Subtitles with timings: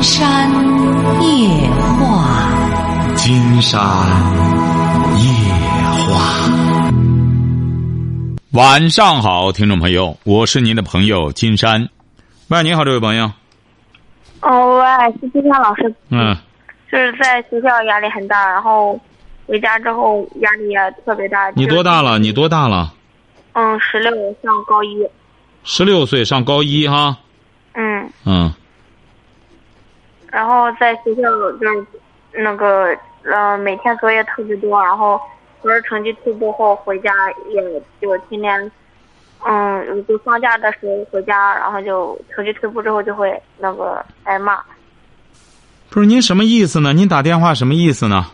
[0.00, 0.50] 金山
[1.20, 3.78] 夜话，金山
[5.18, 5.52] 夜
[6.08, 6.50] 话。
[8.52, 11.86] 晚上好，听众朋友，我是您的朋友金山。
[12.48, 13.30] 喂，你好，这位朋友。
[14.40, 14.86] 哦，喂，
[15.20, 15.94] 是金山老师。
[16.08, 16.34] 嗯，
[16.90, 18.98] 就是在学校压力很大，然后
[19.46, 21.50] 回家之后压力也特别大。
[21.50, 22.18] 你多大了？
[22.18, 22.94] 你多大了？
[23.52, 24.10] 嗯，十六，
[24.42, 25.06] 上高一。
[25.62, 27.18] 十六岁，上高一哈。
[27.74, 28.10] 嗯。
[28.24, 28.50] 嗯。
[30.30, 31.86] 然后在学校就是
[32.32, 35.20] 那个呃，每天作业特别多，然后
[35.60, 37.12] 不是成绩退步后回家，
[37.48, 38.72] 也就天天，
[39.44, 44.62] 嗯，就放假的时候回家，然后就成绩退步之后就会那个挨骂。
[45.90, 46.92] 不是您什么意思呢？
[46.92, 48.26] 您打电话什么意思呢？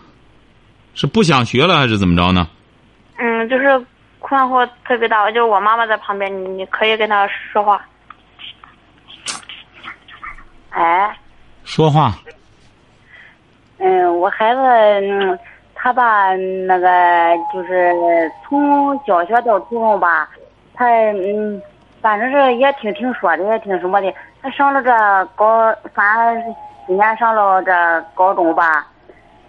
[0.95, 2.47] 是不想学了还是怎么着呢？
[3.17, 3.84] 嗯，就是
[4.20, 7.84] 困惑特别大，就是我妈妈在旁边，你你可以跟她说话。
[10.70, 11.17] 哎。
[11.66, 12.15] 说话。
[13.79, 15.39] 嗯，我孩子，
[15.75, 16.34] 他吧，
[16.67, 16.89] 那个
[17.53, 20.31] 就是从小学到初中吧，
[20.72, 21.61] 他嗯，
[22.00, 24.14] 反正是也挺听说的，也挺什么的。
[24.41, 24.91] 他上了这
[25.34, 26.55] 高，反正
[26.87, 27.72] 今年上了这
[28.14, 28.87] 高中吧，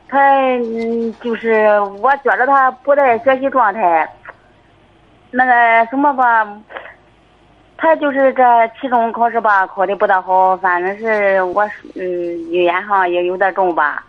[0.10, 0.20] 他
[0.58, 4.10] 嗯，就是我觉着他不在学习状态，
[5.32, 6.46] 那个什么吧。
[7.78, 11.64] 他就是这期中考试吧，考的不大好，反正是我
[11.96, 12.04] 嗯
[12.52, 14.04] 语言上也有点重吧。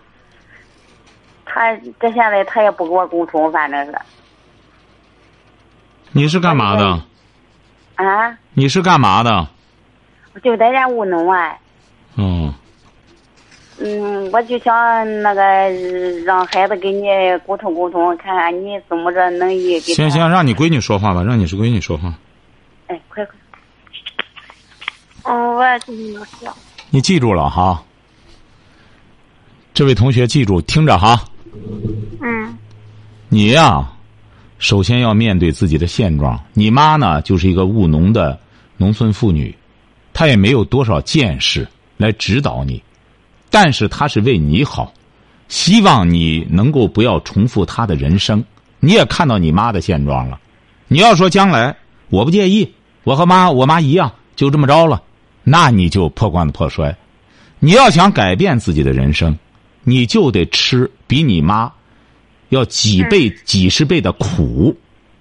[1.44, 3.94] 他这现在他也不跟我沟通，反正是。
[6.12, 7.02] 你是干嘛的？
[7.96, 8.36] 啊？
[8.54, 9.46] 你是干嘛的？
[10.42, 11.54] 就在家务农啊。
[12.16, 12.54] 嗯。
[13.80, 15.42] 嗯，我就想那个
[16.24, 17.06] 让孩子给你
[17.46, 19.78] 沟通沟通，看看你怎么着能给。
[19.80, 22.12] 行行，让你闺女说话吧，让你是闺女说话。
[22.88, 23.34] 哎，快快。
[25.24, 26.30] 哦，我也听老师。
[26.90, 27.82] 你记住了哈，
[29.74, 31.22] 这位同学记住听着哈。
[32.20, 32.56] 嗯。
[33.28, 33.86] 你呀，
[34.58, 36.38] 首先要面对自己的现状。
[36.54, 38.38] 你妈呢，就是一个务农的
[38.78, 39.54] 农村妇女，
[40.14, 41.68] 她也没有多少见识
[41.98, 42.82] 来指导你，
[43.50, 44.92] 但是她是为你好，
[45.48, 48.42] 希望你能够不要重复她的人生。
[48.80, 50.40] 你也看到你妈的现状了，
[50.86, 51.76] 你要说将来
[52.08, 52.72] 我不介意，
[53.04, 55.02] 我和妈我妈一样，就这么着了。
[55.48, 56.94] 那你就破罐子破摔，
[57.58, 59.36] 你要想改变自己的人生，
[59.82, 61.72] 你就得吃比你妈
[62.50, 64.76] 要几倍、几十倍的苦，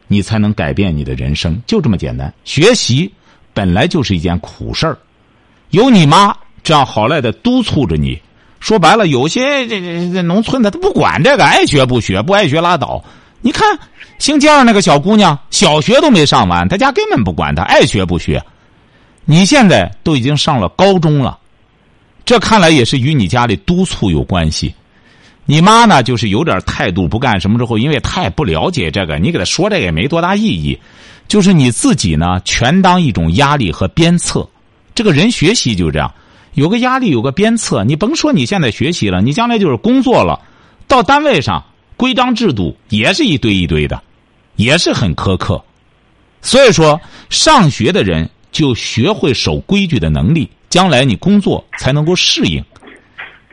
[0.07, 2.33] 你才能改变你的人生，就这么简单。
[2.43, 3.11] 学习
[3.53, 4.97] 本来就是一件苦事儿，
[5.71, 8.19] 有你妈这样好赖的督促着你。
[8.59, 13.03] 说白了，有些这这这农村的他不管这个，爱学不学，不爱学拉倒。
[13.39, 13.77] 你看
[14.17, 18.43] 姓姜那个小姑娘，小学都没上完，她家根本不管她，爱学不学。
[19.29, 21.37] 你现在都已经上了高中了，
[22.23, 24.73] 这看来也是与你家里督促有关系。
[25.45, 30.79] 你妈呢，就是有点态度不干什么之后，因为她也不了解这个，你给她说这个也没多大意义。
[31.27, 34.47] 就是你自己呢，全当一种压力和鞭策。
[34.95, 36.09] 这个人学习就这样，
[36.53, 37.83] 有个压力，有个鞭策。
[37.83, 40.39] 你甭说你现在学习了，你将来就是工作了，
[40.87, 41.61] 到单位上
[41.97, 44.01] 规章制度也是一堆一堆的，
[44.55, 45.61] 也是很苛刻。
[46.41, 46.97] 所以说，
[47.29, 48.29] 上学的人。
[48.57, 52.59] 就学会守规矩的能力，将来你工作才能够适应。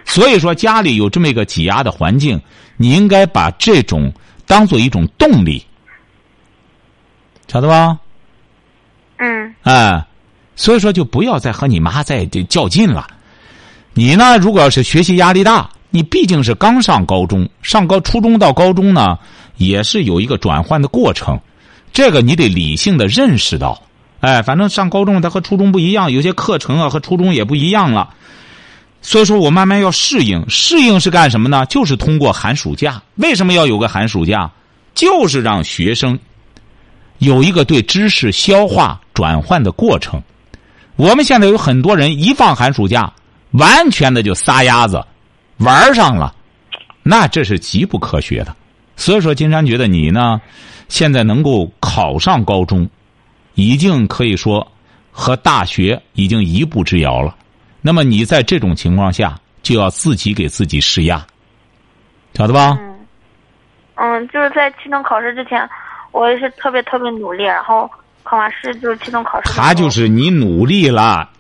[0.07, 2.41] 所以说，家里有这么一个挤压的环境，
[2.79, 4.11] 你应该把这种
[4.47, 5.63] 当做一种动力，
[7.49, 7.99] 晓得吧？
[9.19, 9.55] 嗯。
[9.65, 10.03] 哎，
[10.57, 13.07] 所以说就不要再和你妈在这较劲了。
[13.93, 19.19] 你呢，如果要是学习压力大，你毕竟是刚上高中，上高初中到高中呢，
[19.59, 21.39] 也是有一个转换的过程，
[21.93, 23.79] 这个你得理性的认识到。
[24.25, 28.09] 哎，反正上高中它和初中不一样，有些课程啊和初中也不一样了，
[29.03, 30.43] 所以说我慢慢要适应。
[30.49, 31.67] 适应是干什么呢？
[31.67, 33.03] 就是通过寒暑假。
[33.17, 34.51] 为什么要有个寒暑假？
[34.95, 36.19] 就是让学生
[37.19, 40.23] 有一个对知识消化转换的过程。
[40.97, 43.13] 我们现在有很多人一放寒暑假，
[43.51, 45.05] 完全的就撒丫子
[45.59, 46.35] 玩上了，
[47.03, 48.57] 那这是极不科学的。
[48.97, 50.41] 所以说，金山觉得你呢，
[50.89, 52.89] 现在能够考上高中。
[53.55, 54.67] 已经可以说
[55.11, 57.35] 和大学已经一步之遥了。
[57.81, 61.25] 那么你在这种情况下，就要自己给自己施压，
[62.35, 62.77] 晓得吧？
[62.81, 62.97] 嗯，
[63.97, 65.69] 嗯，就是在期中考试之前，
[66.13, 67.91] 我也是特别特别努力，然后
[68.23, 69.51] 考完试就是期中考试。
[69.53, 71.31] 他就是你努力了。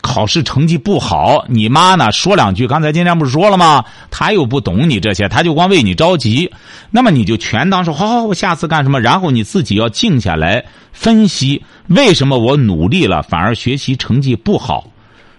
[0.00, 2.66] 考试成绩不好，你妈呢说两句？
[2.66, 3.84] 刚才今天不是说了吗？
[4.10, 6.50] 他又不懂你这些，他就光为你着急。
[6.90, 9.00] 那么你就全当说，好好，我下次干什么？
[9.00, 14.86] 然后你自己要静下来分析，为什么我努力了反而学习成绩不好？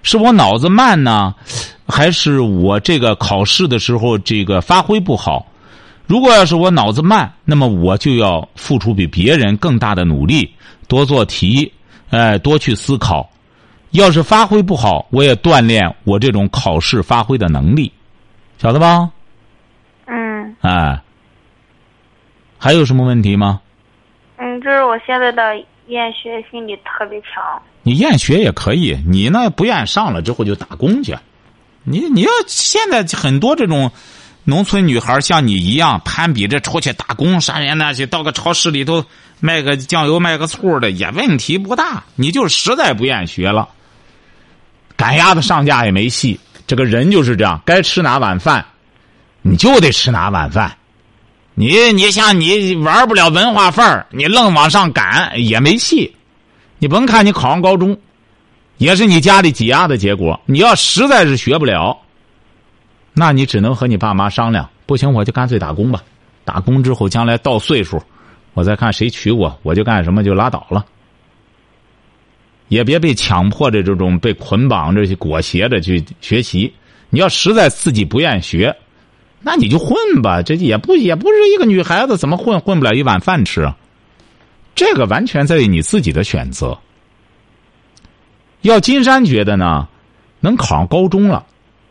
[0.04, 1.34] 是我脑子慢呢，
[1.88, 5.46] 还是我这个考试的时候这个发挥不好？
[6.08, 10.50] 如果要是我脑子慢，那么我就要付出比别人更大的努力，
[10.88, 11.72] 多做题，
[12.10, 13.30] 哎，多去思考。
[13.92, 17.92] 要是发挥不好，我也锻炼我这种考试发挥的能力，
[18.58, 19.10] 晓得吧？
[20.06, 21.02] 嗯哎，
[22.58, 23.62] 还有什么问题吗？
[24.38, 25.56] 嗯，就是我现在的
[25.88, 27.62] 厌学心理特别强。
[27.84, 31.18] 你厌学也可以，你呢不愿上了之后就打工去。
[31.84, 33.92] 你你要现在很多这种
[34.44, 39.04] 农村女孩像你一样攀比着出去打工，啥人那些到个超市里头
[39.40, 42.04] 卖个酱油卖个醋的也问题不大。
[42.16, 43.70] 你就实在不愿学了，
[45.02, 46.40] 赶鸭子上架也没戏。
[46.68, 48.64] 这个人就是这样，该吃哪碗饭，
[49.42, 50.78] 你就得吃哪碗饭。
[51.56, 56.16] 你你像你玩不了文化范儿，你愣往上赶也没戏。
[56.78, 57.98] 你甭看你考上高中，
[58.78, 60.40] 也是你家里挤压的结果。
[60.46, 61.98] 你要实在是学不了，
[63.14, 64.70] 那你只能和你爸妈商量。
[64.86, 66.00] 不行，我就干脆打工吧。
[66.46, 68.00] 打工之后，将来到岁数，
[68.54, 70.86] 我再看谁娶我，我就干什么就拉倒了。
[72.72, 76.74] 也别被强迫着这种被捆绑着去裹挟着去学习。
[77.10, 78.74] 你要实在自己不愿学，
[79.42, 80.42] 那你就混吧。
[80.42, 83.76] 这也不也不是一个女孩子怎么混混不了一碗饭吃啊？
[84.74, 86.80] 这个完全在于你自己的选择。
[88.62, 89.86] 要金山觉得呢，
[90.40, 91.46] 能考上高中了，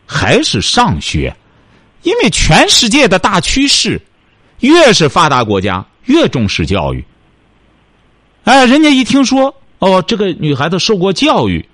[0.07, 1.31] 还是上学，
[2.01, 4.01] 因为全世界的大趋势，
[4.61, 7.05] 越是发达国家越重视教育。
[8.45, 11.67] 哎，人家一听说哦，这个女孩子受过教育，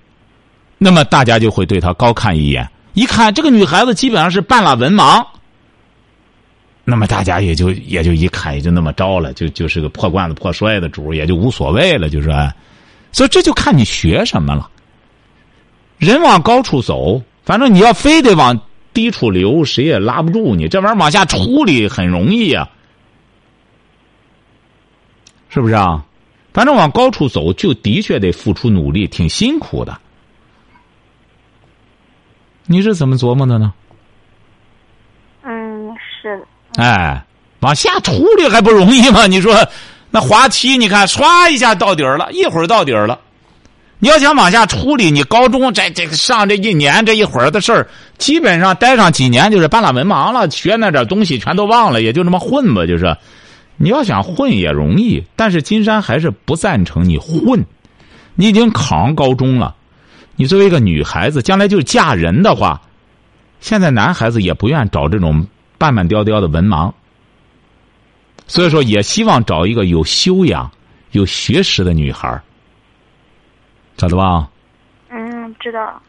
[0.77, 2.65] 那么大家就会对她高看一眼。
[2.93, 5.27] 一看这个女孩子基本上是半拉文盲，
[6.85, 12.29] 那么大家也就也就一看也就那么着了，就就是个破罐子破摔的主，也就无所谓了，就是，
[13.11, 14.69] 所以这就看你学什么了。
[15.97, 18.57] 人往高处走，反正你要非得往
[18.93, 20.69] 低处流，谁也拉不住你。
[20.69, 22.69] 这玩意儿往下处理很容易呀、
[25.49, 26.05] 是不是啊？
[26.57, 29.95] 反正往高处走，就的确得付出努力，挺辛苦的。
[32.65, 33.71] 你是怎么琢磨的呢？
[35.43, 36.83] 嗯，是的。
[36.83, 37.23] 哎，
[37.59, 39.27] 往下处理还不容易吗？
[39.27, 39.55] 你说，
[40.09, 43.19] 那滑梯，你看唰一下到底儿了，一会儿到底儿了。
[43.99, 47.87] 你要想往下处理，你高中这这个上这一年这一会儿的事儿，
[48.17, 52.87] 基本上待上几年就是半拉文盲了，学那点东西全都忘了，也就那么混吧。
[52.87, 53.15] 就是，
[53.77, 57.65] 你要想混也容易，但是金山还是不赞成你混。
[58.35, 59.75] 你已经考上高中了，
[60.35, 62.81] 你作为一个女孩子，将来就是嫁人的话，
[63.59, 65.47] 现在男孩子也不愿找这种
[65.77, 66.91] 半半吊吊的文盲，
[68.47, 70.69] 所以说也希望找一个有修养、
[71.11, 72.43] 有学识的女孩儿
[73.97, 74.49] 晓得吧？
[75.09, 76.01] 嗯，知道。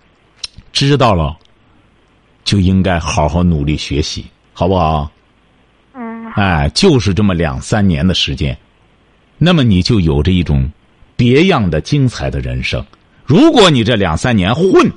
[0.72, 1.36] 知道了，
[2.44, 5.10] 就应该好好努力学习，好不好？
[6.38, 8.56] 嗯哎，就是这么两三年的时间，
[9.38, 10.70] 那么你就有着一种
[11.16, 12.84] 别样的精彩的人生。
[13.26, 14.88] 如果你这两三年混，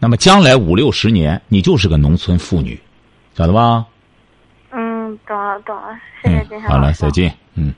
[0.00, 2.78] 那么将来五六十年，你就是个农村妇女，
[3.36, 3.86] 晓得吧？
[4.72, 6.98] 嗯，懂了懂了，谢谢金嗯，好了，山老师。
[7.02, 7.34] 再见。
[7.54, 7.72] 嗯，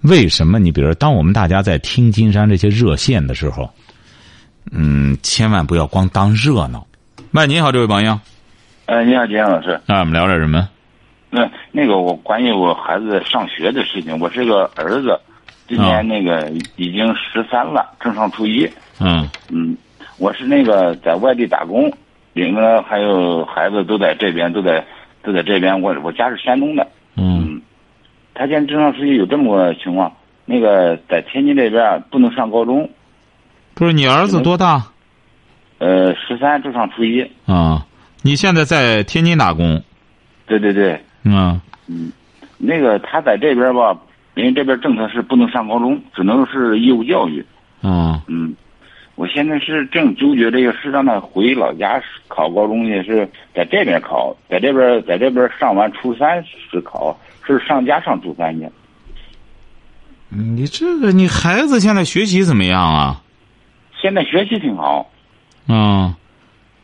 [0.00, 0.58] 为什么？
[0.58, 3.70] 你比如，当我们大家在听金山这些热线的时候，
[4.70, 6.86] 嗯，千万不要光当热闹。
[7.32, 8.18] 喂，你好，这位朋友，
[8.86, 9.78] 哎，你好，金山老师。
[9.86, 10.68] 啊，我们聊点什么？
[11.34, 15.18] 那那个，我关于我孩子上学的事情，我是个儿子，
[15.66, 18.68] 今啊年那个已经十三了，正上初一。
[19.00, 19.74] 嗯嗯，
[20.18, 21.90] 我是那个在外地打工，
[22.34, 24.84] 领了还有孩子都在这边，都在
[25.22, 25.80] 都在这边。
[25.80, 26.86] 我我家是山东的。
[27.16, 27.62] 嗯
[28.34, 32.90] 他现在正上初一有这么个情况，那个在天津这边不能上高中，
[33.72, 34.82] 不是你儿子多大
[35.78, 37.22] 呃，十三正上初一。
[37.46, 37.86] 啊？
[38.22, 39.82] 你现在在天津打工，
[40.46, 41.60] 对对对，嗯
[42.58, 43.98] 那个他在这边吧，
[44.34, 47.44] 因为这边政策是不能上高中，只能是义务教育。
[47.82, 48.54] 嗯嗯，
[49.16, 58.68] 我现在是正纠结这个，是让他回老家考高中去，是在这边考，在这边在这边上完初三是考，是上家上初三去。
[60.28, 63.22] 你这个你孩子现在学习怎么样啊？
[64.00, 65.10] 现在学习挺好，
[65.68, 66.14] 嗯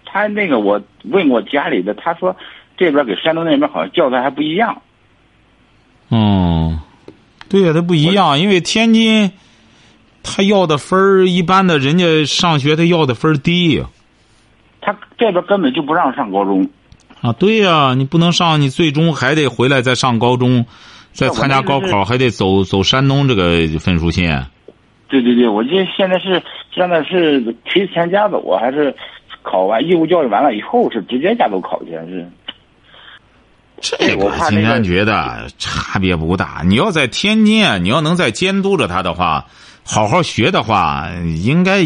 [0.05, 2.35] 他那个我问过家里的，他说
[2.79, 4.81] 这边给山东那边好像教材还不一样。
[6.11, 6.79] 嗯，
[7.51, 9.33] 对呀，它不一样，因为天津
[10.23, 13.85] 他要的分儿，一般的人家上学他要的分儿低呀。
[14.81, 16.71] 他这边根本就不让上高中。
[17.21, 20.65] 啊，对呀、你不能上，你最终还得回来再上高中，
[21.13, 24.47] 再参加高考，还得走走山东这个分数线。
[25.09, 26.43] 对对对，我这现在是
[26.73, 28.95] 现在是提前加走啊，还是
[29.43, 32.27] 考完义务教育完了以后是直接加走考去还是。
[33.81, 36.63] 这个金山觉得差别不大。
[36.65, 39.47] 你要在天津啊，你要能在监督着他的话，
[39.85, 41.09] 好好学的话，
[41.43, 41.83] 应该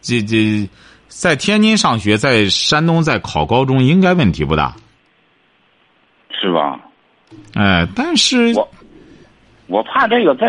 [0.00, 0.68] 这这
[1.08, 4.74] 在天津上学，在山东再考高中，应该问题不大，
[6.30, 6.80] 是吧？
[7.54, 8.68] 哎，但是我
[9.66, 10.48] 我怕这个在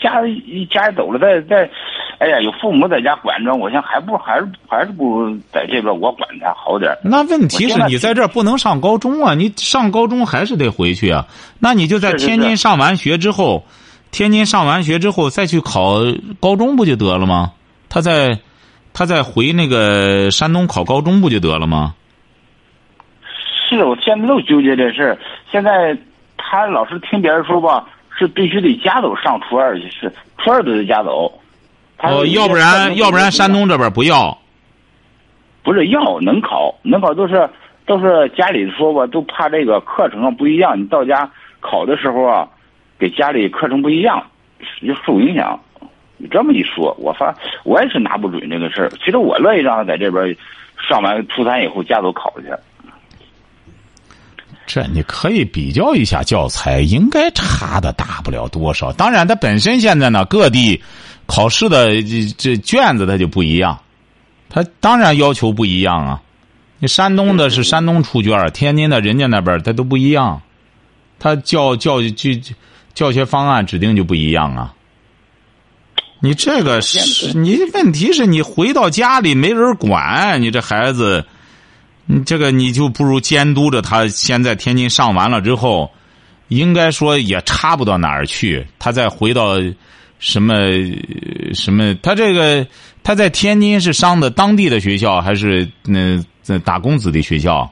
[0.00, 1.70] 家一家里走了，在在。
[2.18, 11.26] 哎呀，有父母在家管着，我想还不还是还是不如在这边我管他好点那问题是你在这儿不能上高中啊，你上高中还是得回去啊。
[11.58, 13.64] 那你就在天津上完学之后，
[14.10, 15.96] 天津上完学之后再去考
[16.40, 17.52] 高中不就得了吗？
[17.90, 18.38] 他在
[18.94, 21.94] 他在回那个山东考高中不就得了吗？
[23.68, 25.18] 是，我现在都纠结这事儿。
[25.52, 25.94] 现在
[26.38, 27.86] 他老是听别人说吧，
[28.18, 31.30] 是必须得家走上初二去，是初二都得家走。
[31.98, 34.36] 哦，要不然要不然山东这边不要，
[35.62, 37.48] 不是要能考能考都是
[37.86, 42.46] 都是家里说吧，都怕这个课程不一样，你到家考的时候啊，
[42.98, 44.22] 给家里课程不一样，
[44.82, 45.58] 就受影响。
[46.18, 47.34] 你这么一说，我发
[47.64, 48.90] 我也是拿不准这个事儿。
[49.04, 50.36] 其实我乐意让他在这边
[50.88, 52.46] 上完初三以后家都考去。
[54.66, 58.92] 这你可以比较一下教材，应该差的大不了多少。
[58.92, 60.82] 当然，它本身现在呢，各地。
[61.26, 63.78] 考试的这这卷子它就不一样，
[64.48, 66.22] 它当然要求不一样啊。
[66.78, 70.40] 你山东的是山东出卷，天津的人家那边它都不一样，
[71.18, 72.28] 他教教教
[72.94, 74.74] 教学方案指定就不一样啊。
[76.20, 81.24] 你这个是你问题是你回到家里没人管，你这孩子，
[82.04, 84.06] 你这个你就不如监督着他。
[84.06, 85.90] 先在天津上完了之后，
[86.48, 89.56] 应该说也差不到哪儿去，他再回到。
[90.18, 90.54] 什么
[91.52, 91.94] 什么？
[91.96, 92.66] 他这个
[93.02, 97.70] 他在天津是上的当地的学校，还是那在打工子弟学校？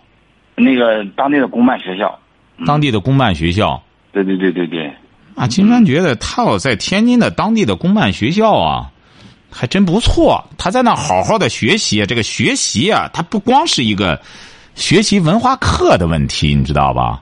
[0.54, 2.18] 那个当地的公办学校。
[2.66, 3.82] 当地的公办学校。
[4.12, 4.92] 对对对对对。
[5.34, 8.90] 啊，金山觉得他要在天津的当地的公办学校啊，
[9.50, 10.44] 还真不错。
[10.58, 14.20] 他在那好好的学习，这个学习啊，他不光是一个
[14.74, 17.20] 学习文化课的问题，你知道吧？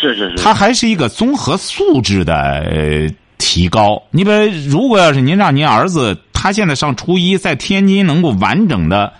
[0.00, 0.36] 是是是。
[0.36, 3.10] 他还是一个综合素质的。
[3.46, 9.12] 提高，你比如，如果要是您让您儿子他现在上初一，在天津能够完整的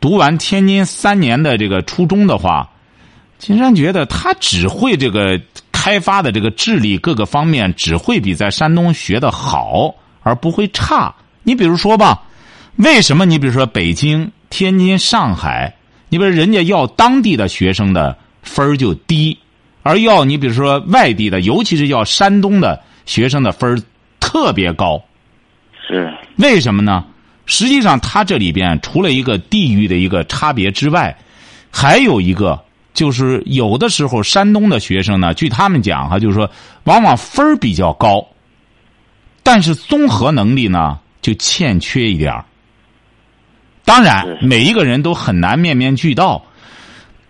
[0.00, 2.70] 读完天津三年的这个初中的话，
[3.36, 5.40] 金山觉得他只会这个
[5.72, 11.12] 开发的这个智力各个方面只会比在山东学的好，而不会差。
[11.42, 12.22] 你比如说吧，
[12.76, 15.74] 为什么你比如说北京、天津、上海，
[16.10, 19.36] 你比如人家要当地的学生的分儿就低，
[19.82, 22.80] 而要你比如说外地的，尤其是要山东的。
[23.06, 23.80] 学生的分儿
[24.20, 25.02] 特别高，
[25.88, 27.04] 是为什么呢？
[27.46, 31.14] 实际上，他这里边除了一个地域的一个差别之外，
[31.70, 32.58] 还有一个
[32.94, 36.50] 就是有的时候山东的学生呢，据他们讲哈，就是说
[36.84, 38.26] 往往分儿比较高，
[39.42, 42.44] 但是综合能力呢就欠缺一点儿。
[43.84, 46.42] 当然，每一个人都很难面面俱到。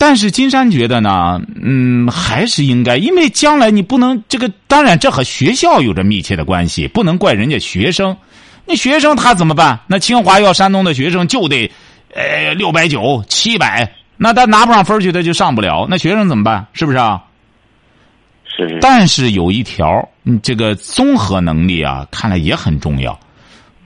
[0.07, 8.15] 但是金山觉得呢，嗯，还是应该，因为将来你不能这个，当然这和学校有着密切的关系，不能怪人家学生。
[8.67, 9.81] 那学生他怎么办？
[9.87, 11.73] 那清华要山东的学生就得，
[12.15, 15.87] 呃，六百九、七百，那他拿不上分去，他就上不了。
[15.89, 16.67] 那学生怎么办？
[16.75, 17.25] 是不是啊？
[18.45, 18.79] 是。
[18.83, 20.07] 但是有一条，
[20.43, 23.19] 这个综合能力啊，看来也很重要。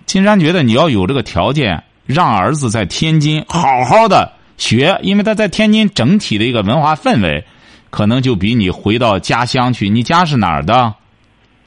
[0.04, 4.32] 金山觉得你要有这个条件，让儿子在天津好好的。
[4.58, 7.42] 学，因为他在天津整体的一个文化氛围，
[7.88, 9.88] 可能就比你回到家乡去。
[9.88, 10.94] 你家是哪儿的？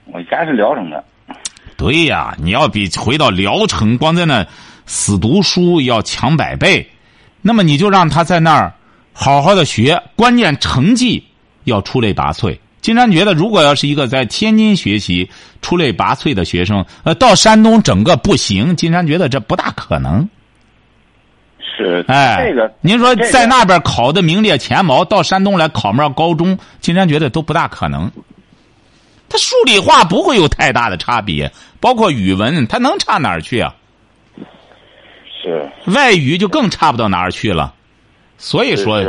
[0.05, 1.03] 我家是聊城的。
[1.77, 4.45] 对呀，你要比回到聊城光在那
[4.85, 6.87] 死读书要强百倍。
[7.41, 8.73] 那么你就让他在那儿
[9.13, 11.23] 好好的学，关键成绩
[11.63, 12.55] 要出类拔萃。
[12.81, 15.29] 金山觉得，如果要是一个在天津学习
[15.61, 18.75] 出类拔萃的学生，呃，到山东整个不行。
[18.75, 20.27] 金山觉得这不大可能。
[21.81, 28.11] 是，哎，这个您说在那边考的名列前茅，到山东来考上高中，金山觉得都不大可能。
[29.27, 33.73] 他数理化不会有太大的差别，包括语文，他能差哪儿去啊？
[35.41, 37.73] 是，外语就更差不到哪儿去了。
[38.37, 39.01] 所以说，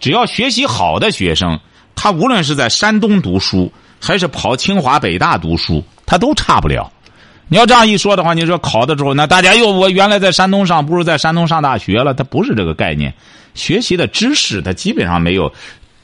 [0.00, 1.60] 只要学习好的学生，
[1.94, 6.90] 他无论是在山东读书，还是跑清华北大读书，他都差不了。
[7.48, 12.12] 你要这样一说的话，你说考的时候，那大家又我原来在山东上，不如在山东上大学了。
[12.12, 13.14] 它不是这个概念，
[13.54, 15.52] 学习的知识它基本上没有，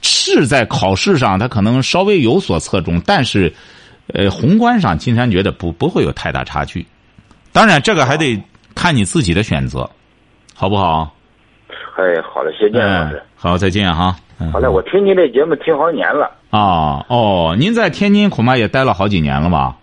[0.03, 3.53] 是在考试上它可能稍微有所侧重，但是，
[4.15, 6.87] 呃，宏观上金山觉得不不会有太大差距。
[7.53, 8.41] 当然，这个还得
[8.75, 9.91] 看你自己的选择，
[10.55, 11.13] 好不好？
[11.97, 13.23] 哎，好了，谢谢金老师。
[13.35, 14.15] 好，再见哈。
[14.53, 16.31] 好嘞，我听您这节目听好几年了。
[16.51, 19.77] 啊哦，您在天津恐怕也待了好几年了吧？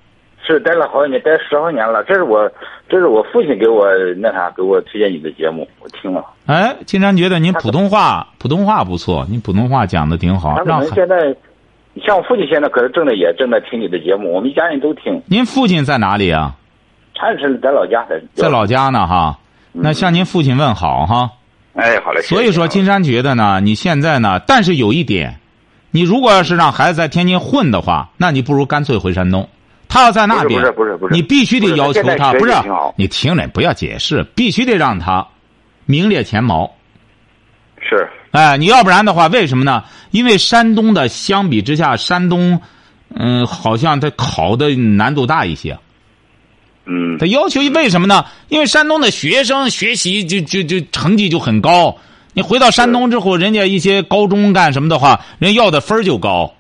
[0.53, 2.03] 是待了好几年，待十好年了。
[2.03, 2.49] 这是我，
[2.87, 3.87] 这是我父亲给我
[4.17, 6.23] 那啥，给我推荐你的节目，我听了。
[6.45, 10.55] 哎，金山觉得您普通话普通话不错，您普通话讲的挺好。
[10.57, 11.35] 他可能现在，
[12.05, 15.21] 像我父亲现在可是正在也正在听你的节目，我们一家人都听。
[15.27, 16.55] 您父亲在哪里啊？
[17.15, 19.37] 他是在老家，在在老家呢哈。
[19.71, 21.29] 那向您父亲问好哈。
[21.73, 22.21] 哎，好嘞。
[22.21, 25.35] 所以说，金山觉得呢，你现在呢，但是有一点，
[25.91, 29.47] 你如果要是让孩子在天津混的话，那你不如干脆回山东。
[29.89, 32.53] 他要在那边，不是不是不是，你必须得要求他，不是
[32.95, 35.27] 你听着，不要解释，必须得让他
[35.87, 36.71] 名列前茅。
[37.81, 38.07] 是。
[38.29, 39.83] 哎，你要不然的话，为什么呢？
[40.11, 42.61] 因为山东的相比之下，山东，
[43.15, 45.79] 嗯，好像他考的难度大一些。
[46.85, 47.17] 嗯。
[47.17, 48.25] 他要求为什么呢？
[48.49, 51.97] 因为山东的学生学习就就就成绩就很高。
[52.33, 56.53] 你回到山东之后，人家一些高中干什么的话，人要的分就高。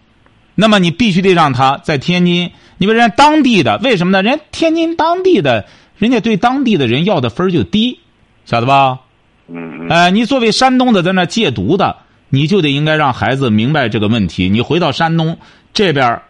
[0.55, 2.51] 那么你必须得让他在天津。
[2.79, 4.23] 你比如人家当地的，为什么呢？
[4.23, 5.67] 人家天津当地的，
[5.97, 7.99] 人家对当地的人要的分就低，
[8.45, 8.99] 晓得吧？
[9.47, 9.87] 嗯。
[9.89, 11.97] 哎，你作为山东的在那戒毒的，
[12.29, 14.47] 你就得应该让孩子明白这个问题。
[14.49, 15.37] 你回到山东
[15.73, 16.21] 这边，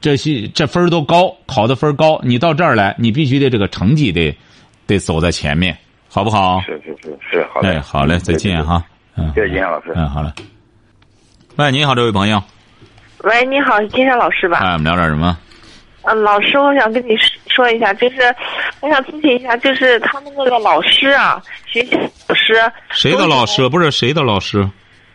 [0.00, 4.32] 这些这分都高，考的分高，你到这儿来，你必须得这个成绩得
[4.86, 5.76] 得走在前面，
[6.08, 6.60] 好不好？
[6.60, 7.70] 是是是是，好嘞。
[7.70, 8.80] 哎，好嘞，再见哈。
[9.16, 9.92] 嗯，谢谢金山老师。
[9.96, 10.30] 嗯，好嘞。
[11.56, 12.40] 喂，你好，这位朋友。
[13.24, 14.58] 喂，你好，是金山老师吧？
[14.58, 15.36] 哎，我们聊点什么？
[16.06, 17.16] 嗯，老师，我想跟你
[17.48, 18.16] 说一下，就是
[18.80, 21.98] 我想咨询一下，就是他们那个老师啊，学校
[22.28, 22.72] 老师。
[22.90, 23.68] 谁的老师？
[23.68, 24.68] 不是谁的老师？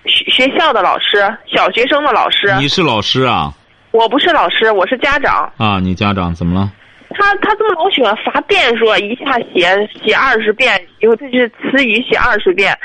[0.06, 2.54] 学学校的老师，小学生的老师。
[2.60, 3.54] 你是老师啊？
[3.92, 5.52] 我不是老师，我是家长。
[5.58, 6.72] 啊，你家长怎么了？
[7.14, 12.78] 他他这么老喜欢发遍数，一下写写二十遍，以后这是词语写二十遍。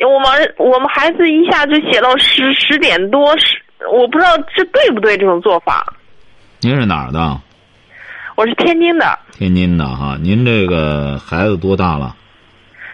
[0.00, 3.56] 我们我们孩子一下就写到十十点多，十
[3.92, 5.86] 我不知道这对不对这种做法。
[6.64, 7.40] 您是哪儿的？
[8.36, 9.18] 我是天津的。
[9.32, 12.14] 天津的哈，您这个孩子多大了？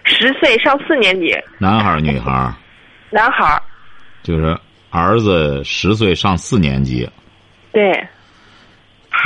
[0.04, 1.36] 十岁，上四年级。
[1.58, 2.54] 男孩儿，女孩儿？
[3.10, 3.60] 男孩儿。
[4.22, 7.06] 就是儿子十岁，上四年级。
[7.70, 7.92] 对。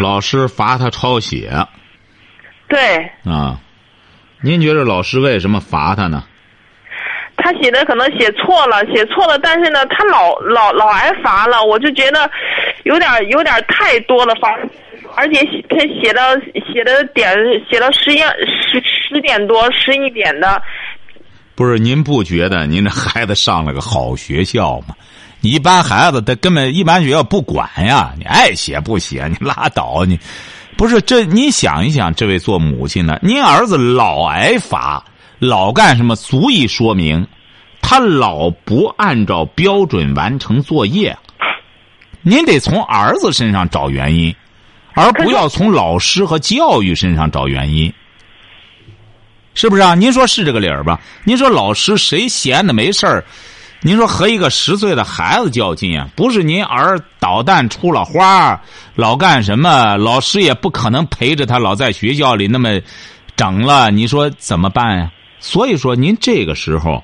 [0.00, 1.52] 老师罚他抄写。
[2.66, 2.96] 对。
[3.24, 3.60] 啊，
[4.40, 6.24] 您觉得老师为什么罚他呢？
[7.36, 12.28] 他写的可能写错了，写错了，但是呢，他老老老挨罚了，我就觉得。
[12.84, 14.52] 有点有点太多了，反
[15.14, 16.34] 而且他写到
[16.72, 17.32] 写的点
[17.70, 20.60] 写到十一十十点多十一点的。
[21.54, 24.94] 不是您不觉得您这孩子上了个好学校吗？
[25.42, 30.18] 一般孩子他根本一般学校不管呀，你爱写不写你拉倒你。
[30.76, 35.04] 不是这你想一想，这位做母亲的，您儿子老挨罚，
[35.38, 37.26] 老干什么，足以说明
[37.82, 41.16] 他老不按照标准完成作业。
[42.22, 44.34] 您得从儿子身上找原因，
[44.94, 47.92] 而不要从老师和教育身上找原因，
[49.54, 49.94] 是不是啊？
[49.94, 51.00] 您说是这个理儿吧？
[51.24, 53.24] 您说老师谁闲的没事儿？
[53.84, 56.08] 您说和一个十岁的孩子较劲啊？
[56.14, 58.60] 不是您儿捣蛋出了花，
[58.94, 59.96] 老干什么？
[59.96, 62.80] 老师也不可能陪着他老在学校里那么
[63.34, 63.90] 整了。
[63.90, 65.10] 你说怎么办呀？
[65.40, 67.02] 所以说，您这个时候，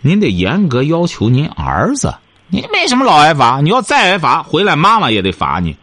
[0.00, 2.12] 您得严格要求您儿子。
[2.48, 3.60] 你为什么老挨罚？
[3.60, 5.76] 你要再挨罚，回来妈妈也得罚你。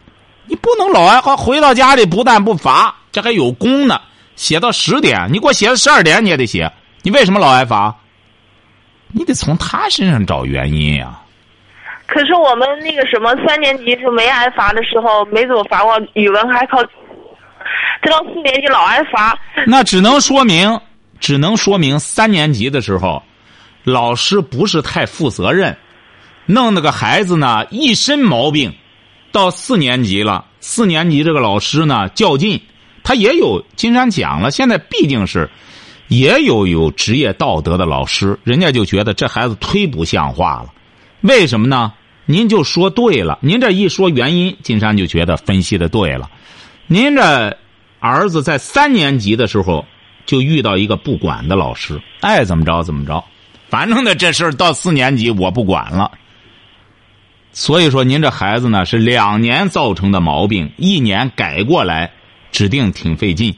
[0.46, 4.00] 你不能老挨罚，回到家里不但不罚，这还有功呢。
[4.36, 6.72] 写到十点，你给我写到十二点，你也得写。
[7.02, 7.96] 你为什么老挨罚？
[9.10, 11.20] 你得从他身上找原因呀。
[12.08, 16.78] 可是我们那个什么三年级是没挨罚的时候，没怎么罚过语文，还考。
[18.02, 19.38] 这到四年级老挨罚。
[19.66, 20.80] 那只能说明，
[21.20, 23.22] 只能说明三年级的时候，
[23.84, 25.76] 老师不是太负责任。
[26.46, 28.74] 弄那个孩子呢，一身毛病，
[29.32, 30.46] 到四年级了。
[30.60, 32.62] 四年级这个老师呢较劲，
[33.04, 35.50] 他也有金山讲了，现在毕竟是
[36.08, 40.74] 也有有职业道德的老师，人家就觉得这孩子忒不像话了。
[41.22, 41.94] 为什么呢？
[42.26, 46.32] 您就说对了，您这一说原因，金山就觉得分析的对了。
[46.88, 47.58] 您这
[48.00, 49.86] 儿子在三年级的时候
[50.26, 53.22] 就遇到一个不管的老师，爱怎么着怎么着，
[53.70, 56.12] 反正呢这事儿到四年级我不管了。
[57.54, 62.12] 所以说，您这孩子呢是两年造成的毛病，一年改过来，
[62.52, 63.56] 指定挺费劲。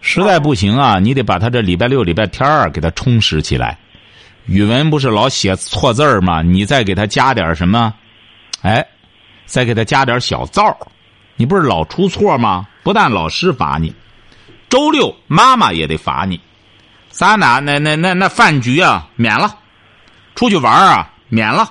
[0.00, 3.76] 实在不行啊，你得把他这礼拜六、礼拜天儿给他充实起来。
[4.46, 6.40] 语文不是老写错字儿吗？
[6.40, 7.92] 你再给他加点什么？
[8.62, 8.86] 哎，
[9.44, 10.74] 再给他加点小灶
[11.36, 12.66] 你不是老出错吗？
[12.82, 13.94] 不但老师罚你，
[14.70, 16.40] 周六妈妈也得罚你。
[17.10, 19.58] 咱俩那那那那饭局啊免了，
[20.34, 21.64] 出去玩啊免了，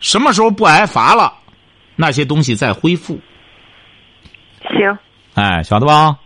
[0.00, 1.32] 什么时候不挨罚了，
[1.96, 3.18] 那些东西再恢复。
[4.62, 4.98] 行
[5.34, 6.18] 哎，晓得吧？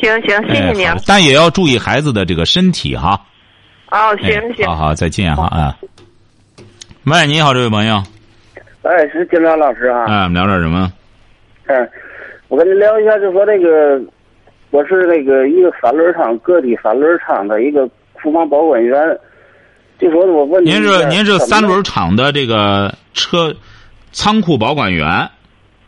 [0.00, 1.02] 行行，谢谢你啊哎。
[1.06, 3.20] 但也要注意孩子的这个身体哈。
[3.90, 5.76] 哦，哎行行好，好，再见哈啊。
[7.04, 8.02] 喂，你好，这位朋友，
[8.82, 10.04] 哎，是金良老师啊。
[10.06, 10.92] 哎，我们聊点什么？
[11.66, 11.90] 嗯，
[12.48, 14.02] 我跟您聊一下，就说这个，
[14.70, 18.98] 我是那个一个三轮厂个体三轮厂的一个库房保管员。
[20.04, 23.54] 就说我问您是您是三轮厂的这个车
[24.12, 25.06] 仓库保管员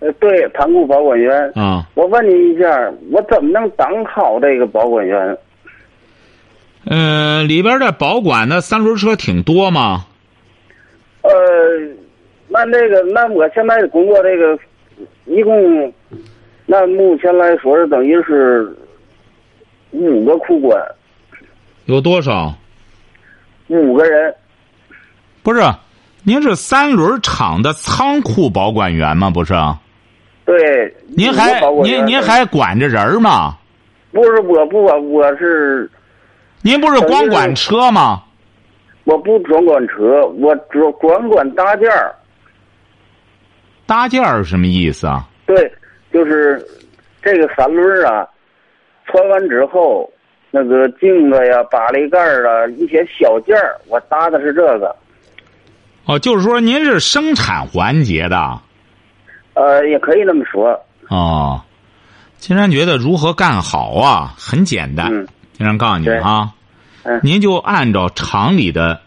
[0.01, 1.53] 呃，对，仓库保管员。
[1.55, 1.87] 啊？
[1.95, 5.37] 我问您一下，我怎么能当好这个保管员？
[6.87, 10.07] 呃，里边的保管的三轮车挺多吗？
[11.21, 11.31] 呃，
[12.49, 14.59] 那那个，那我现在工作这个，
[15.27, 15.93] 一共，
[16.65, 18.75] 那目前来说是等于是
[19.91, 20.83] 五个库管，
[21.85, 22.55] 有多少？
[23.69, 24.35] 五个人。
[25.43, 25.63] 不是，
[26.25, 29.31] 您是三轮厂的仓库保管员吗？
[29.31, 29.55] 不是？
[30.45, 33.57] 对，您还您您还管着人吗？
[34.13, 35.91] 不是我不管，我是
[36.63, 38.23] 您不是光管车吗？
[39.05, 42.15] 我不专管车，我只管管搭件儿。
[43.87, 45.29] 搭件儿是什么意思啊？
[45.47, 45.73] 对，
[46.13, 46.65] 就是
[47.23, 48.27] 这个三轮儿啊，
[49.05, 50.11] 穿完之后，
[50.57, 54.97] 那个镜子呀、把璃盖儿啊，一些小件儿，我搭的是这个。
[56.07, 58.59] 哦，就是说您是生产环节的
[59.53, 60.81] 呃，也可以那么说。
[61.09, 61.61] 哦。
[62.39, 64.35] 金山觉得如何干好啊？
[64.39, 66.53] 很简单，嗯金山告诉你啊，
[67.03, 69.01] 嗯您就按照厂里的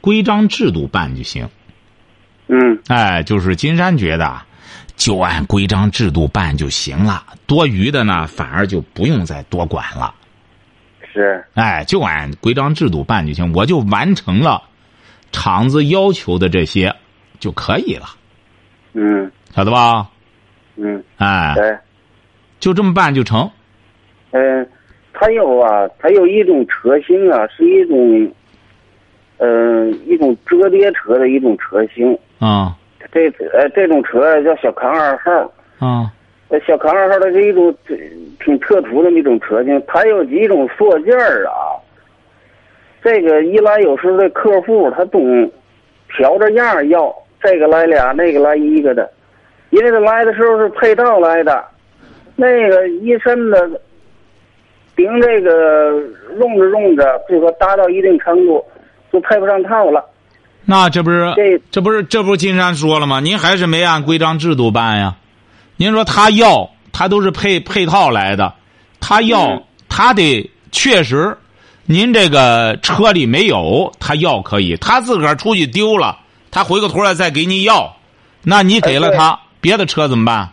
[0.00, 1.48] 规章制度办就行。
[2.48, 4.46] 嗯哎，就是金山觉得啊，
[4.96, 10.14] 就按规章制度办就行了，多余的呢，反而就不用再多管了。
[11.12, 14.62] 是哎，就按规章制度办就行，我就完成了
[15.32, 16.94] 厂子要求的这些
[17.38, 18.06] 就可以了，
[18.92, 20.08] 嗯晓得吧？
[20.76, 21.78] 嗯，哎，对，
[22.58, 23.50] 就这么办就成。
[24.30, 24.66] 嗯、
[25.12, 28.32] 它有啊，它有一种车型啊，是一种，
[29.38, 32.16] 嗯、一种折叠车的一种车型。
[32.38, 32.76] 啊
[33.12, 35.30] 这呃这种车叫小康二号。
[35.84, 36.12] 啊呃，
[36.66, 37.96] 小康二号的是一种呃
[38.44, 41.78] 挺特殊的一种车型，它有几种塑件儿啊。
[43.02, 45.50] 这个一来有时候这客户他总
[46.16, 49.10] 调着样儿要，这个来俩，那个来一个的，
[49.70, 51.64] 因为他来的时候是配套来的，
[52.36, 53.70] 那个一身的
[54.96, 55.92] 顶这个
[56.38, 58.62] 用着用着，最后达到一定程度
[59.12, 60.04] 就配不上套了。
[60.66, 63.20] 那这不是这这不是这不是金山说了吗？
[63.20, 65.16] 您还是没按规章制度办呀？
[65.80, 68.52] 您说他要，他都是配配套来的，
[69.00, 71.34] 他要、嗯他得确实，
[71.86, 76.18] 您这个车里没有，他要可以，他自个儿出去丢了，
[76.50, 77.96] 他回过头来再给你要，
[78.42, 80.50] 那你给了他，别的车怎么办？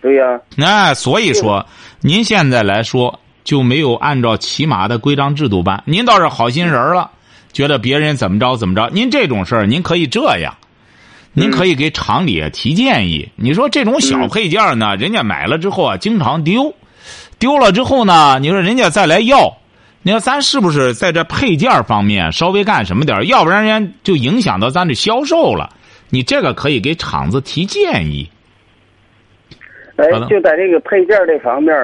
[0.00, 0.24] 对呀、
[0.58, 1.66] 哎，所以说，
[2.00, 5.82] 您现在来说就没有按照起码的规章制度办。
[5.84, 7.10] 您倒是好心人了，
[7.52, 8.88] 觉得别人怎么着怎么着。
[8.92, 10.54] 您这种事儿，您可以这样，
[11.34, 13.28] 您可以给厂里提建议。
[13.36, 16.74] 你说这种小配件呢，人家买了之后啊，经常丢，
[17.38, 19.58] 丢了之后呢，你说人家再来要，
[20.02, 25.70] 你说咱是不是在这配件方面稍微干什么点要不然人家就影响到咱的销售了。
[26.10, 28.30] 你这个可以给厂子提建议。
[29.96, 31.74] 哎，就在这个配件这方面，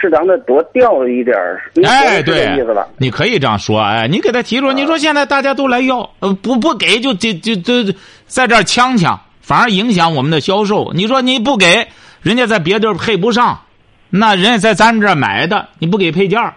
[0.00, 7.92] 适当的多调一点儿哎，对意思了？，你可以这样说，哎，你给他提出，你说现在大家都来要，呃，不不给就就就就
[8.26, 10.92] 在这儿呛呛，反而影响我们的销售。
[10.94, 11.88] 你说你不给，
[12.22, 13.60] 人家在别地儿配不上，
[14.08, 16.54] 那人家在咱这儿买的，你不给配件儿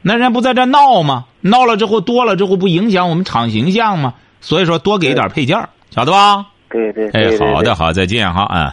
[0.00, 1.26] 那人家不在这儿闹吗？
[1.40, 4.14] 闹了之后多了之后，不影响我们厂形象吗？
[4.40, 6.46] 所以说多给点配件儿晓得吧？
[6.70, 7.74] 对对哎对，对好的，。
[7.74, 8.72] 好，再见哈，哎，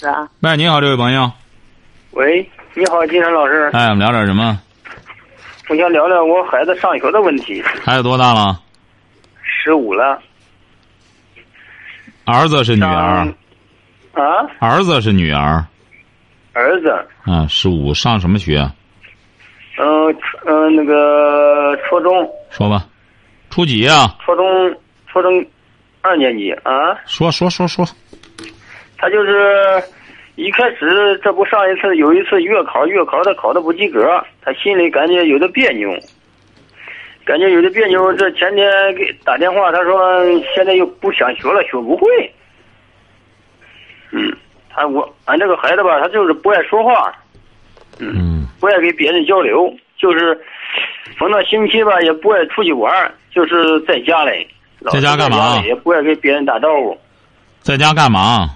[0.00, 1.30] 是啊，喂，你好，这位朋友，
[2.12, 4.58] 喂，你好，金山老师，哎，我们聊点什么？
[5.68, 7.60] 我想聊聊我孩子上学的问题。
[7.84, 8.60] 孩子多大了？
[9.42, 10.20] 十五了，
[12.24, 13.26] 儿子是女儿？
[14.12, 15.64] 啊，儿子是女儿？
[16.52, 16.90] 儿子，
[17.24, 18.60] 啊，十五，上什么学？
[19.78, 22.86] 嗯嗯，那个初中，说吧，
[23.50, 24.46] 初几呀、初中，
[25.08, 25.44] 初中
[26.02, 27.84] 二年级啊，说说说说，
[28.96, 29.82] 他就是
[30.40, 35.90] 一开始这不上一次有一次月考，月考他考的不及格，他心里感觉有点别扭，
[37.26, 38.10] 感觉有点别扭。
[38.14, 40.24] 这前天给打电话，他说
[40.54, 42.06] 现在又不想学了，学不会。
[44.12, 44.34] 嗯，
[44.70, 47.12] 他我俺这个孩子吧，他就是不爱说话，
[47.98, 50.40] 嗯不爱跟别人交流，就是
[51.18, 54.48] 逢到星期吧也不爱出去玩儿，就是在家里。
[54.90, 56.98] 在家干嘛也不爱跟别人打招呼。
[57.60, 58.48] 在家干嘛？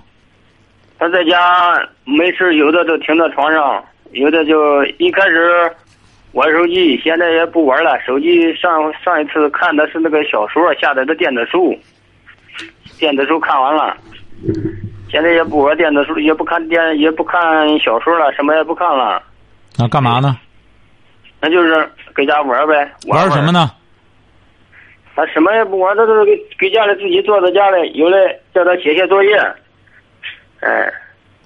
[1.05, 5.71] 他在家没事，有的就停在床上，有的就一开始
[6.33, 8.01] 玩手机，现在也不玩了。
[8.01, 11.79] 手机上上一次看的是那个小说，下载的电子书，
[12.99, 13.95] 电子书看完了，
[15.11, 19.23] 现在也不玩电子书，也不看电，也不看小说了，什么也不看了，
[19.79, 20.39] 那干嘛呢？
[21.39, 22.91] 那就是搁家玩呗。
[23.09, 23.53] 玩什么？
[23.53, 23.71] 呢？
[25.15, 28.17] 他什么也不玩，他就是给给家里自己坐在家里，有的
[28.55, 29.39] 叫他写写作业，
[30.65, 30.93] 哎。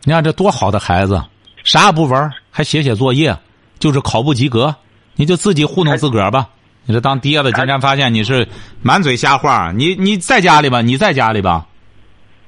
[0.05, 1.23] 你看这多好的孩子，
[1.65, 3.37] 啥也不玩，还写写作业，
[3.79, 4.75] 就是考不及格，
[5.17, 6.49] 你就自己糊弄自个儿吧。
[6.87, 8.47] 你这当爹的，今天发现你是
[8.81, 10.81] 满嘴瞎话，你你在家里吧？
[10.81, 11.67] 你在家里吧？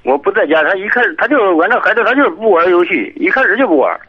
[0.03, 4.01] 我不在家，他一开始他就是我那孩子，他就是不玩游戏，一开始就不玩。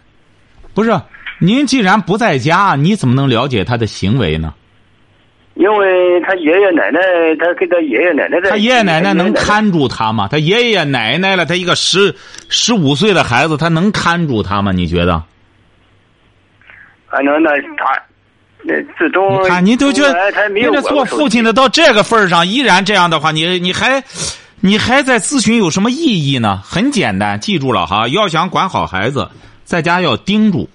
[0.74, 0.98] 不是，
[1.40, 4.54] 您既然不在家，你怎么能了解他的行为呢？
[5.56, 7.00] 因为他爷爷奶奶，
[7.40, 8.52] 他跟他爷爷奶奶在。
[8.52, 10.28] 他爷爷奶奶能看住他吗？
[10.32, 12.16] 他爷爷奶奶了，他一个十
[12.50, 14.72] 十五岁的孩子，他能看住他吗？
[14.72, 15.24] 你觉得？
[17.10, 18.02] 反正那他，
[18.64, 24.02] 那自从你看，你都觉得他没有人家做父亲的到这个份儿上，依然这样的话，你你还
[24.62, 26.62] 你还在咨询有什么意义呢？
[26.64, 29.30] 很简单，记住了哈，要想管好孩子，
[29.66, 30.70] 在家要盯住。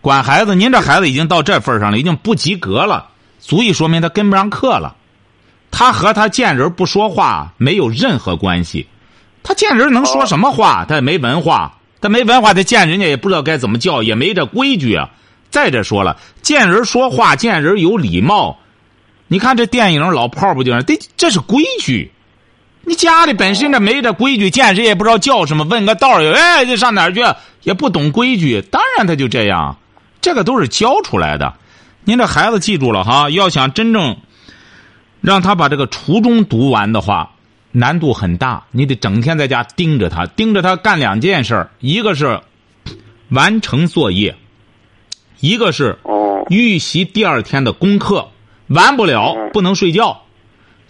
[0.00, 3.08] 管孩子，您这孩子已经到这份儿上了，已经不及格了，
[3.46, 4.96] 足以说明他跟不上课了。
[5.70, 8.88] 他和他见人不说话没有任何关系，
[9.44, 10.84] 他见人能说什么话？
[10.84, 15.10] 他也没文化，他没文化，他见人家也不知道该怎么叫，也没这规矩啊。
[15.50, 18.58] 再者说了，见人说话，见人有礼貌。
[19.28, 20.82] 你看这电影《老炮儿》不就是？
[20.82, 22.10] 这这是规矩。
[22.82, 27.22] 你家里本身这没这规矩，见谁也不知道叫什么，问个道儿也哎，这上哪儿去？
[27.62, 29.76] 也不懂规矩，当然他就这样。
[30.20, 31.54] 这个都是教出来的。
[32.06, 34.16] 您这孩子记住了哈，要想真正
[35.20, 37.32] 让他把这个初中读完的话，
[37.72, 38.62] 难度很大。
[38.70, 42.40] 你得整天在家盯着他，盯着他干两件事儿，一个是
[43.30, 44.36] 完成作业，
[45.40, 48.28] 一个是哦预习第二天的功课。
[48.68, 50.22] 完不了不能睡觉，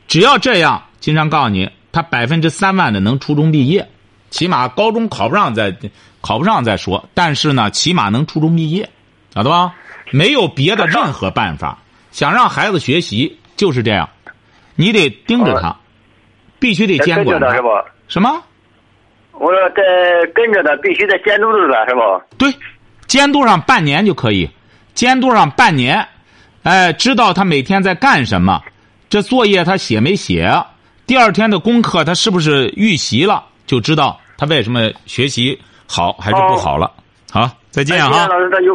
[0.08, 3.88] 只要这样，金山告诉你，他百分之三万的能初中毕业，
[4.28, 5.74] 起码高中考不上再
[6.20, 8.90] 考不上再说，但是呢，起码能初中毕业，
[9.34, 9.74] 晓得吧？
[10.10, 11.78] 没有别的任何办法。
[12.10, 14.08] 想让孩子学习就是这样，
[14.74, 15.76] 你得盯着他，
[16.58, 17.68] 必须得监管跟着他是不？
[18.08, 18.42] 什么？
[19.32, 19.82] 我说在
[20.34, 22.00] 跟着他，必须得监督着他，是不？
[22.38, 22.54] 对，
[23.06, 24.48] 监督上半年就可以，
[24.94, 26.08] 监督上半年，
[26.62, 28.62] 哎，知道他每天在干什么，
[29.10, 30.50] 这作业他写没写，
[31.06, 36.90] 第二天的功课他是不是预习了，就知道他为什么学习好还是不好了。
[37.30, 38.28] 好，再见哎金哈山。
[38.30, 38.74] 老师，他有，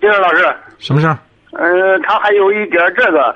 [0.00, 0.46] 金老师，
[0.78, 1.18] 什么事儿？
[1.52, 3.34] 呃，他还有一点儿这个，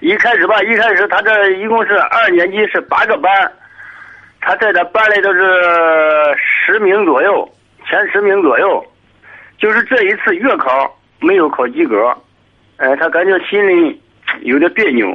[0.00, 3.30] 一开始吧，一开始他这一共是二年级是八个班
[4.40, 5.40] 他在这班里都是
[6.36, 7.48] 十名左右，
[7.88, 8.84] 前十名左右，
[9.58, 10.70] 就是这一次月考
[11.20, 11.96] 没有考及格，
[12.76, 14.00] 呃，他感觉心里
[14.42, 15.06] 有点别扭。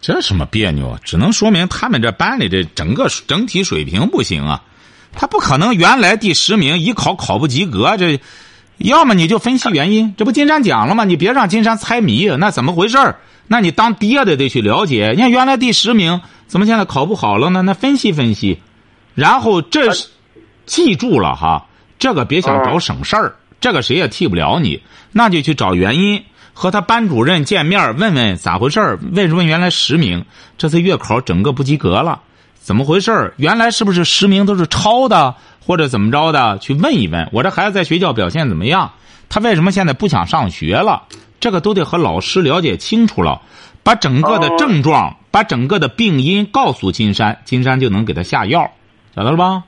[0.00, 0.98] 这什么别扭啊？
[1.04, 4.60] 只能说明他们这班里这整个整体水平不行啊。
[5.16, 8.20] 他不可能原来第十名一考考不及格，这
[8.78, 10.14] 要么你就分析原因。
[10.16, 11.04] 这不金山讲了吗？
[11.04, 13.16] 你别让金山猜谜，那怎么回事儿？
[13.46, 15.12] 那你当爹的得去了解。
[15.14, 17.62] 你看原来第十名怎么现在考不好了呢？
[17.62, 18.60] 那分析分析，
[19.14, 20.08] 然后这是
[20.66, 21.66] 记住了哈，
[21.98, 24.82] 这个别想找省事儿，这个谁也替不了你，
[25.12, 26.24] 那就去找原因。
[26.56, 28.98] 和他班主任见面，问问咋回事儿？
[29.12, 30.24] 为什么原来十名，
[30.56, 32.20] 这次月考整个不及格了？
[32.60, 33.34] 怎么回事儿？
[33.36, 35.34] 原来是不是十名都是抄的，
[35.66, 36.58] 或者怎么着的？
[36.58, 38.92] 去问一问，我这孩子在学校表现怎么样？
[39.28, 41.04] 他为什么现在不想上学了？
[41.40, 43.42] 这个都得和老师了解清楚了，
[43.82, 48.70] 把整个的症状、把整个的病因告诉金山，金山就能给他下药，
[49.14, 49.62] 晓得了吧？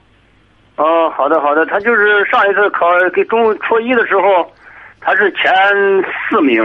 [0.77, 4.51] 哦，好的好的，他就是上一次考给中初一的时候，
[5.01, 5.53] 他是前
[6.31, 6.63] 四名，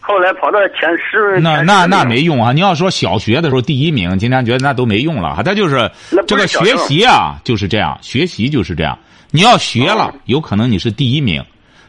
[0.00, 1.34] 后来跑到前十。
[1.34, 2.52] 前那那那没用啊！
[2.52, 5.42] 你要说小学的时候第一名，今天觉得那都没用了哈。
[5.42, 5.90] 他就是
[6.26, 8.98] 这个学习啊，就是这样，学习就是这样。
[9.30, 11.42] 你要学了哦，有可能你是第一名；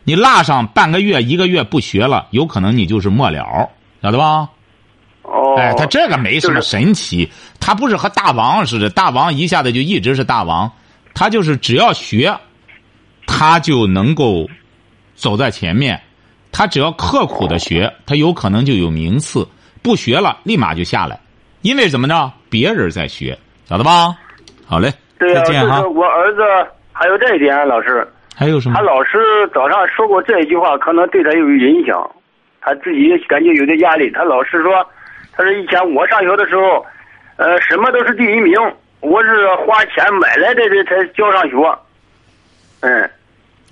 [0.04, 3.70] 你落上半个月、一个月不学了，有可能你就是末了，
[4.04, 4.48] 晓得吧？
[5.24, 7.28] 哦，哎，他这个没什么神奇，
[7.60, 10.72] 他不是和大王似的，大王一下子就一直是大王，
[11.14, 12.38] 他就是只要学，
[13.26, 14.48] 他就能够
[15.16, 16.00] 走在前面。
[16.52, 19.42] 他只要刻苦的学，他有可能就有名次；
[19.82, 21.20] 不学了，立马就下来，
[21.62, 24.16] 因为怎么着，别人在学，晓得吧？
[24.66, 25.88] 好嘞，对再见哈是。
[25.88, 26.42] 我儿子
[26.92, 28.82] 还有这一点，老师，还有什么他？
[28.82, 29.20] 老师
[29.54, 32.10] 早上说过这一句话，可能对他有影响。
[32.64, 34.12] 他自己感觉有点压力。
[34.12, 34.72] 他老师说，
[35.36, 36.86] 他说以前我上学的时候，
[37.38, 38.54] 呃，什么都是第一名，
[39.00, 41.56] 我是花钱买来的这才交上学。
[42.82, 43.10] 嗯，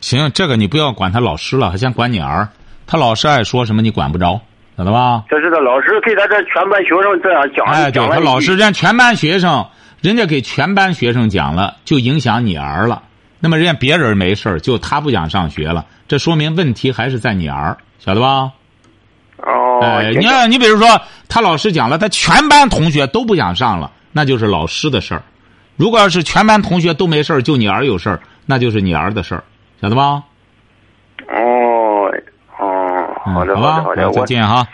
[0.01, 2.49] 行，这个你不要管他老师了，还先管你儿。
[2.91, 4.41] 他老师爱说什么，你管不着，
[4.75, 5.23] 晓得吧？
[5.30, 7.63] 这是他老师给他这全班学生这样讲。
[7.67, 9.63] 哎，对他老师，人家全班学生，
[10.02, 13.04] 人家给全班学生讲了，就影响你儿了。
[13.39, 18.52] 那么人家别人没事就他不想上学了，这说明问题还是在你儿，晓得吧？
[19.38, 19.80] 哦。
[19.84, 25.21] 哎，你看，你比如说，他老师讲了，他全班同学都不想上了，那就是老师的事儿；
[25.78, 29.43] 如果要是全班同学都没事儿，就你儿有事儿，那就是你儿的事儿，
[29.80, 30.23] 晓得吧？
[31.28, 31.78] 哦，哦，
[33.23, 34.67] 好的，好吧，好的，再见哈。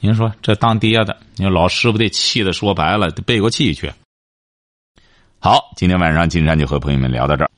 [0.00, 3.90] 您说这当爹的，你说老师傅得气的，说白了得背过气去。
[5.38, 7.50] 好，今天晚上金山就和朋友们聊到这儿。